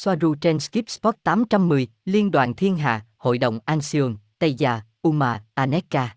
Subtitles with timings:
[0.00, 5.44] Soaru trên Skip Spot 810, Liên đoàn Thiên Hà, Hội đồng Ansion, Tây Già, Uma,
[5.54, 6.16] Aneka.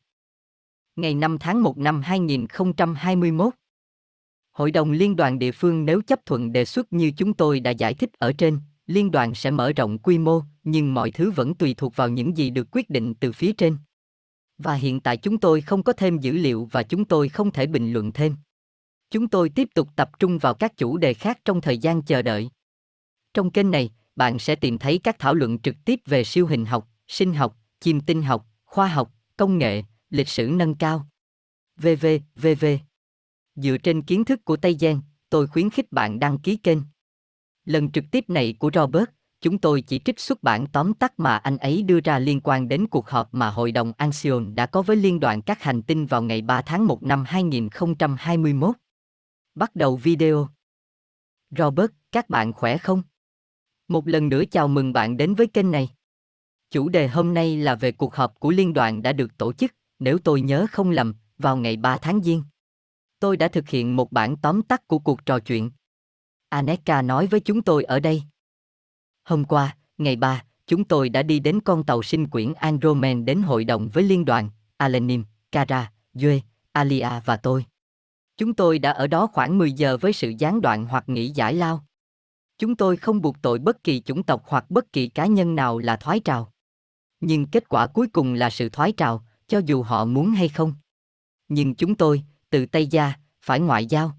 [0.95, 3.53] Ngày 5 tháng 1 năm 2021.
[4.51, 7.71] Hội đồng liên đoàn địa phương nếu chấp thuận đề xuất như chúng tôi đã
[7.71, 11.55] giải thích ở trên, liên đoàn sẽ mở rộng quy mô, nhưng mọi thứ vẫn
[11.55, 13.77] tùy thuộc vào những gì được quyết định từ phía trên.
[14.57, 17.67] Và hiện tại chúng tôi không có thêm dữ liệu và chúng tôi không thể
[17.67, 18.35] bình luận thêm.
[19.11, 22.21] Chúng tôi tiếp tục tập trung vào các chủ đề khác trong thời gian chờ
[22.21, 22.49] đợi.
[23.33, 26.65] Trong kênh này, bạn sẽ tìm thấy các thảo luận trực tiếp về siêu hình
[26.65, 31.07] học, sinh học, chim tinh học, khoa học, công nghệ, lịch sử nâng cao.
[31.77, 32.65] VV, VV.
[33.55, 36.77] Dựa trên kiến thức của Tây Giang, tôi khuyến khích bạn đăng ký kênh.
[37.65, 39.05] Lần trực tiếp này của Robert,
[39.41, 42.67] chúng tôi chỉ trích xuất bản tóm tắt mà anh ấy đưa ra liên quan
[42.67, 46.05] đến cuộc họp mà Hội đồng Anxion đã có với Liên đoàn các hành tinh
[46.05, 48.75] vào ngày 3 tháng 1 năm 2021.
[49.55, 50.49] Bắt đầu video.
[51.57, 53.03] Robert, các bạn khỏe không?
[53.93, 55.89] Một lần nữa chào mừng bạn đến với kênh này.
[56.71, 59.71] Chủ đề hôm nay là về cuộc họp của liên đoàn đã được tổ chức,
[59.99, 62.43] nếu tôi nhớ không lầm, vào ngày 3 tháng Giêng.
[63.19, 65.71] Tôi đã thực hiện một bản tóm tắt của cuộc trò chuyện.
[66.49, 68.23] Aneka nói với chúng tôi ở đây.
[69.23, 73.41] Hôm qua, ngày 3, chúng tôi đã đi đến con tàu sinh quyển Andromen đến
[73.41, 76.39] hội đồng với liên đoàn, Alenim, Kara, Due,
[76.71, 77.65] Alia và tôi.
[78.37, 81.53] Chúng tôi đã ở đó khoảng 10 giờ với sự gián đoạn hoặc nghỉ giải
[81.53, 81.85] lao.
[82.63, 85.79] Chúng tôi không buộc tội bất kỳ chủng tộc hoặc bất kỳ cá nhân nào
[85.79, 86.51] là thoái trào.
[87.19, 90.73] Nhưng kết quả cuối cùng là sự thoái trào, cho dù họ muốn hay không.
[91.47, 94.17] Nhưng chúng tôi, từ Tây Gia, phải ngoại giao.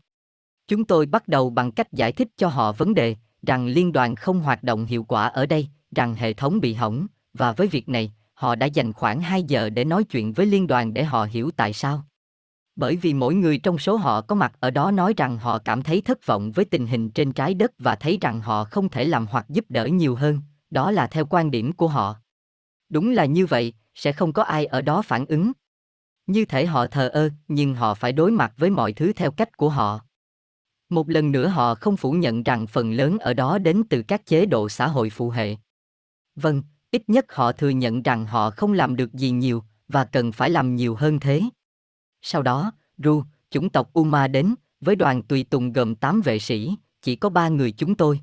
[0.69, 4.15] Chúng tôi bắt đầu bằng cách giải thích cho họ vấn đề, rằng liên đoàn
[4.15, 7.89] không hoạt động hiệu quả ở đây, rằng hệ thống bị hỏng, và với việc
[7.89, 11.25] này, họ đã dành khoảng 2 giờ để nói chuyện với liên đoàn để họ
[11.25, 12.05] hiểu tại sao.
[12.77, 15.83] Bởi vì mỗi người trong số họ có mặt ở đó nói rằng họ cảm
[15.83, 19.05] thấy thất vọng với tình hình trên trái đất và thấy rằng họ không thể
[19.05, 22.17] làm hoặc giúp đỡ nhiều hơn, đó là theo quan điểm của họ.
[22.89, 25.53] Đúng là như vậy, sẽ không có ai ở đó phản ứng.
[26.27, 29.57] Như thể họ thờ ơ, nhưng họ phải đối mặt với mọi thứ theo cách
[29.57, 30.01] của họ.
[30.89, 34.27] Một lần nữa họ không phủ nhận rằng phần lớn ở đó đến từ các
[34.27, 35.57] chế độ xã hội phụ hệ.
[36.37, 40.33] Vâng, ít nhất họ thừa nhận rằng họ không làm được gì nhiều và cần
[40.33, 41.43] phải làm nhiều hơn thế.
[42.27, 46.75] Sau đó, Ru, chủng tộc Uma đến, với đoàn tùy tùng gồm 8 vệ sĩ,
[47.03, 48.21] chỉ có ba người chúng tôi.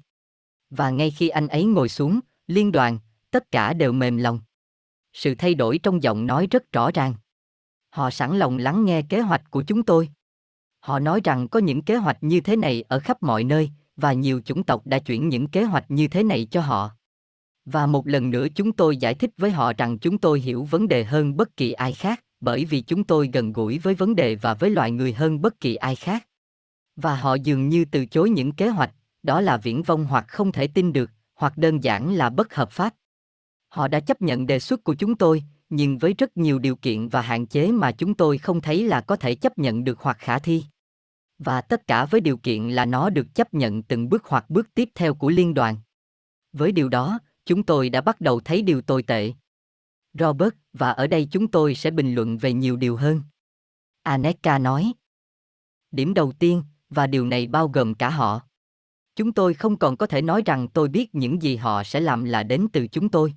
[0.69, 2.99] Và ngay khi anh ấy ngồi xuống, liên đoàn,
[3.31, 4.39] tất cả đều mềm lòng.
[5.13, 7.13] Sự thay đổi trong giọng nói rất rõ ràng.
[7.89, 10.09] Họ sẵn lòng lắng nghe kế hoạch của chúng tôi.
[10.79, 14.13] Họ nói rằng có những kế hoạch như thế này ở khắp mọi nơi, và
[14.13, 16.91] nhiều chủng tộc đã chuyển những kế hoạch như thế này cho họ.
[17.65, 20.87] Và một lần nữa chúng tôi giải thích với họ rằng chúng tôi hiểu vấn
[20.87, 24.35] đề hơn bất kỳ ai khác, bởi vì chúng tôi gần gũi với vấn đề
[24.35, 26.27] và với loài người hơn bất kỳ ai khác.
[26.95, 28.91] Và họ dường như từ chối những kế hoạch,
[29.23, 32.71] đó là viễn vông hoặc không thể tin được, hoặc đơn giản là bất hợp
[32.71, 32.93] pháp.
[33.69, 37.07] Họ đã chấp nhận đề xuất của chúng tôi, nhưng với rất nhiều điều kiện
[37.07, 40.17] và hạn chế mà chúng tôi không thấy là có thể chấp nhận được hoặc
[40.19, 40.63] khả thi.
[41.39, 44.67] Và tất cả với điều kiện là nó được chấp nhận từng bước hoặc bước
[44.73, 45.75] tiếp theo của liên đoàn.
[46.53, 49.33] Với điều đó, chúng tôi đã bắt đầu thấy điều tồi tệ.
[50.13, 53.21] Robert, và ở đây chúng tôi sẽ bình luận về nhiều điều hơn.
[54.03, 54.93] Aneka nói.
[55.91, 58.41] Điểm đầu tiên, và điều này bao gồm cả họ.
[59.15, 62.23] Chúng tôi không còn có thể nói rằng tôi biết những gì họ sẽ làm
[62.23, 63.33] là đến từ chúng tôi.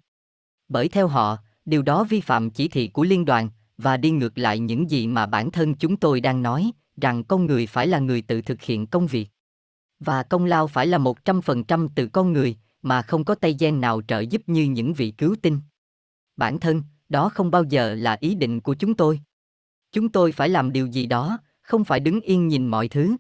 [0.69, 3.49] Bởi theo họ, điều đó vi phạm chỉ thị của liên đoàn
[3.79, 7.47] và đi ngược lại những gì mà bản thân chúng tôi đang nói, rằng con
[7.47, 9.29] người phải là người tự thực hiện công việc.
[10.01, 13.35] Và công lao phải là một trăm phần trăm từ con người, mà không có
[13.35, 15.61] tay gen nào trợ giúp như những vị cứu tinh.
[16.37, 19.21] Bản thân, đó không bao giờ là ý định của chúng tôi.
[19.93, 23.17] Chúng tôi phải làm điều gì đó, không phải đứng yên nhìn mọi thứ.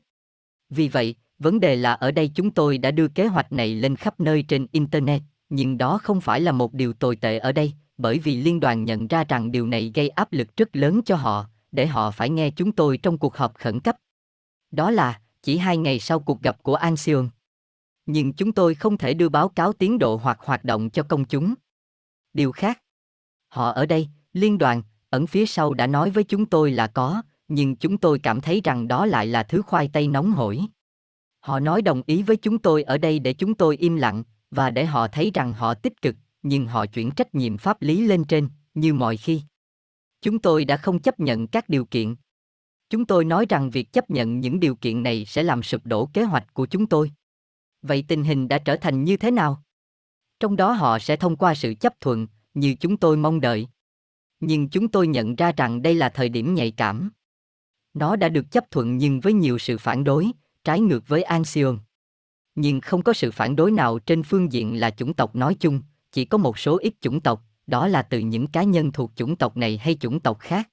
[0.70, 3.97] Vì vậy, vấn đề là ở đây chúng tôi đã đưa kế hoạch này lên
[3.97, 7.72] khắp nơi trên internet, nhưng đó không phải là một điều tồi tệ ở đây,
[7.98, 11.16] bởi vì liên đoàn nhận ra rằng điều này gây áp lực rất lớn cho
[11.16, 13.96] họ, để họ phải nghe chúng tôi trong cuộc họp khẩn cấp.
[14.70, 17.28] Đó là, chỉ hai ngày sau cuộc gặp của Anxion.
[18.06, 21.25] Nhưng chúng tôi không thể đưa báo cáo tiến độ hoặc hoạt động cho công
[21.25, 21.55] chúng.
[22.32, 22.82] Điều khác,
[23.54, 27.22] họ ở đây, liên đoàn, ẩn phía sau đã nói với chúng tôi là có,
[27.48, 30.60] nhưng chúng tôi cảm thấy rằng đó lại là thứ khoai tây nóng hổi.
[31.40, 34.70] Họ nói đồng ý với chúng tôi ở đây để chúng tôi im lặng, và
[34.70, 38.24] để họ thấy rằng họ tích cực, nhưng họ chuyển trách nhiệm pháp lý lên
[38.24, 39.42] trên, như mọi khi.
[40.22, 42.14] Chúng tôi đã không chấp nhận các điều kiện.
[42.90, 46.06] Chúng tôi nói rằng việc chấp nhận những điều kiện này sẽ làm sụp đổ
[46.06, 47.12] kế hoạch của chúng tôi.
[47.82, 49.62] Vậy tình hình đã trở thành như thế nào?
[50.40, 53.68] Trong đó họ sẽ thông qua sự chấp thuận, như chúng tôi mong đợi.
[54.40, 57.10] Nhưng chúng tôi nhận ra rằng đây là thời điểm nhạy cảm.
[57.94, 60.30] Nó đã được chấp thuận nhưng với nhiều sự phản đối,
[60.64, 61.78] trái ngược với Anxion.
[62.54, 65.82] nhưng không có sự phản đối nào trên phương diện là chủng tộc nói chung,
[66.12, 69.36] chỉ có một số ít chủng tộc, đó là từ những cá nhân thuộc chủng
[69.36, 70.68] tộc này hay chủng tộc khác.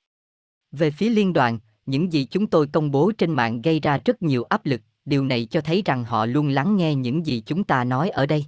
[0.71, 4.21] Về phía liên đoàn, những gì chúng tôi công bố trên mạng gây ra rất
[4.21, 7.63] nhiều áp lực, điều này cho thấy rằng họ luôn lắng nghe những gì chúng
[7.63, 8.45] ta nói ở đây.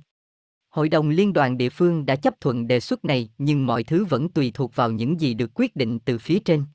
[0.73, 4.05] Hội đồng liên đoàn địa phương đã chấp thuận đề xuất này, nhưng mọi thứ
[4.05, 6.65] vẫn tùy thuộc vào những gì được quyết định từ phía trên.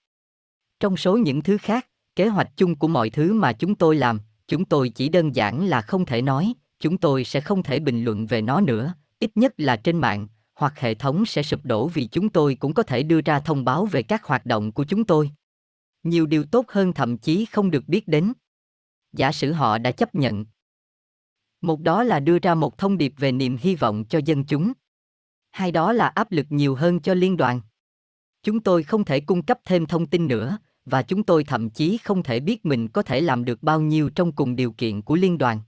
[0.80, 1.86] Trong số những thứ khác,
[2.16, 5.66] kế hoạch chung của mọi thứ mà chúng tôi làm, chúng tôi chỉ đơn giản
[5.66, 9.30] là không thể nói, chúng tôi sẽ không thể bình luận về nó nữa, ít
[9.34, 12.82] nhất là trên mạng, hoặc hệ thống sẽ sụp đổ vì chúng tôi cũng có
[12.82, 15.30] thể đưa ra thông báo về các hoạt động của chúng tôi.
[16.02, 18.32] Nhiều điều tốt hơn thậm chí không được biết đến.
[19.12, 20.44] Giả sử họ đã chấp nhận.
[21.60, 24.72] Một đó là đưa ra một thông điệp về niềm hy vọng cho dân chúng.
[25.50, 27.60] Hai đó là áp lực nhiều hơn cho liên đoàn.
[28.42, 31.98] Chúng tôi không thể cung cấp thêm thông tin nữa, và chúng tôi thậm chí
[31.98, 35.16] không thể biết mình có thể làm được bao nhiêu trong cùng điều kiện của
[35.16, 35.60] liên đoàn.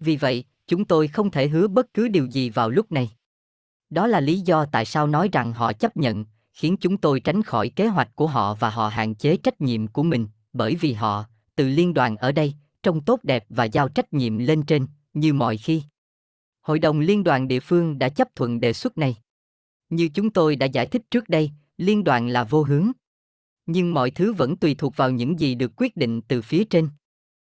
[0.00, 3.10] Vì vậy, chúng tôi không thể hứa bất cứ điều gì vào lúc này.
[3.90, 7.42] Đó là lý do tại sao nói rằng họ chấp nhận, khiến chúng tôi tránh
[7.42, 10.92] khỏi kế hoạch của họ và họ hạn chế trách nhiệm của mình, bởi vì
[10.92, 11.24] họ,
[11.56, 15.32] từ liên đoàn ở đây, trông tốt đẹp và giao trách nhiệm lên trên, như
[15.32, 15.82] mọi khi.
[16.60, 19.16] Hội đồng liên đoàn địa phương đã chấp thuận đề xuất này.
[19.88, 22.92] Như chúng tôi đã giải thích trước đây, liên đoàn là vô hướng.
[23.66, 26.88] Nhưng mọi thứ vẫn tùy thuộc vào những gì được quyết định từ phía trên.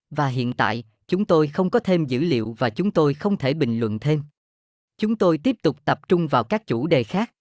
[0.10, 3.54] Và hiện tại, chúng tôi không có thêm dữ liệu và chúng tôi không thể
[3.54, 4.24] bình luận thêm.
[4.98, 7.34] Chúng tôi tiếp tục tập trung vào các chủ đề khác.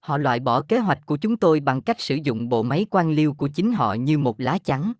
[0.00, 3.10] Họ loại bỏ kế hoạch của chúng tôi bằng cách sử dụng bộ máy quan
[3.10, 4.92] liêu của chính họ như một lá chắn.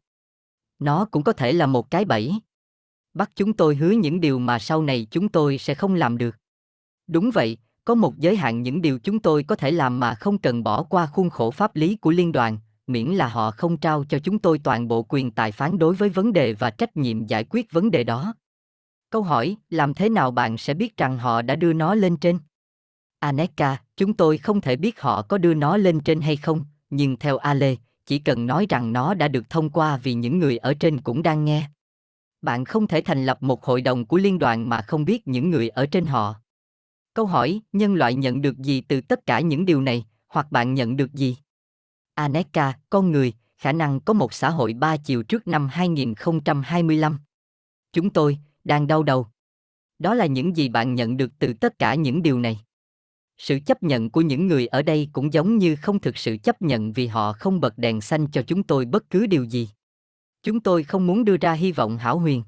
[0.78, 2.32] Nó cũng có thể là một cái bẫy.
[3.14, 6.36] Bắt chúng tôi hứa những điều mà sau này chúng tôi sẽ không làm được.
[7.06, 10.38] Đúng vậy, có một giới hạn những điều chúng tôi có thể làm mà không
[10.38, 14.04] cần bỏ qua khuôn khổ pháp lý của liên đoàn, miễn là họ không trao
[14.04, 17.26] cho chúng tôi toàn bộ quyền tài phán đối với vấn đề và trách nhiệm
[17.26, 18.34] giải quyết vấn đề đó.
[19.10, 22.38] Câu hỏi, làm thế nào bạn sẽ biết rằng họ đã đưa nó lên trên?
[23.18, 27.16] Aneka, chúng tôi không thể biết họ có đưa nó lên trên hay không, nhưng
[27.16, 27.74] theo Ale,
[28.06, 31.22] chỉ cần nói rằng nó đã được thông qua vì những người ở trên cũng
[31.22, 31.68] đang nghe.
[32.42, 35.50] Bạn không thể thành lập một hội đồng của liên đoàn mà không biết những
[35.50, 36.34] người ở trên họ.
[37.14, 40.74] Câu hỏi, nhân loại nhận được gì từ tất cả những điều này, hoặc bạn
[40.74, 41.36] nhận được gì?
[42.14, 47.18] Aneka, con người, khả năng có một xã hội ba chiều trước năm 2025.
[47.92, 49.26] Chúng tôi, đang đau đầu.
[49.98, 52.60] Đó là những gì bạn nhận được từ tất cả những điều này.
[53.38, 56.62] Sự chấp nhận của những người ở đây cũng giống như không thực sự chấp
[56.62, 59.68] nhận vì họ không bật đèn xanh cho chúng tôi bất cứ điều gì.
[60.42, 62.42] Chúng tôi không muốn đưa ra hy vọng hảo huyền.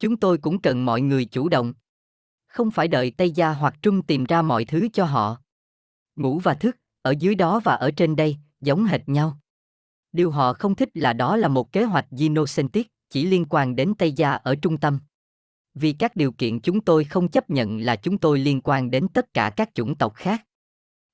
[0.00, 1.74] Chúng tôi cũng cần mọi người chủ động.
[2.46, 5.36] Không phải đợi Tây Gia hoặc Trung tìm ra mọi thứ cho họ.
[6.16, 9.38] Ngủ và thức, ở dưới đó và ở trên đây, giống hệt nhau.
[10.12, 13.94] Điều họ không thích là đó là một kế hoạch genocentric, chỉ liên quan đến
[13.98, 15.00] Tây Gia ở trung tâm.
[15.74, 19.08] Vì các điều kiện chúng tôi không chấp nhận là chúng tôi liên quan đến
[19.08, 20.44] tất cả các chủng tộc khác.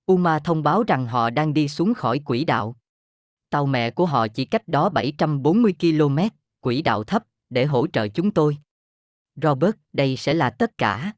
[0.06, 2.76] Uma thông báo rằng họ đang đi xuống khỏi quỹ đạo.
[3.50, 6.18] Tàu mẹ của họ chỉ cách đó 740 km,
[6.60, 8.56] quỹ đạo thấp, để hỗ trợ chúng tôi.
[9.42, 11.12] Robert, đây sẽ là tất cả.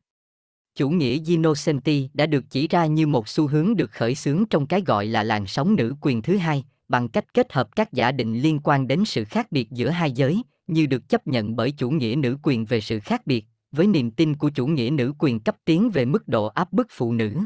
[0.75, 4.67] Chủ nghĩa Ginocenti đã được chỉ ra như một xu hướng được khởi xướng trong
[4.67, 8.13] cái gọi là làn sóng nữ quyền thứ hai, bằng cách kết hợp các giả
[8.13, 11.73] định liên quan đến sự khác biệt giữa hai giới, như được chấp nhận bởi
[11.73, 15.13] chủ nghĩa nữ quyền về sự khác biệt, với niềm tin của chủ nghĩa nữ
[15.19, 17.37] quyền cấp tiến về mức độ áp bức phụ nữ.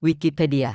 [0.00, 0.72] Wikipedia